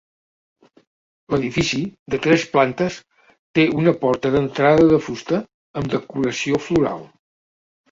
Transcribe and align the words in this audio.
L'edifici, 1.33 1.81
de 2.13 2.19
tres 2.23 2.45
plantes, 2.55 2.97
té 3.59 3.67
una 3.83 3.95
porta 4.01 4.33
d'entrada 4.39 4.89
de 4.95 5.01
fusta, 5.11 5.45
amb 5.83 5.95
decoració 5.95 6.65
floral. 6.67 7.09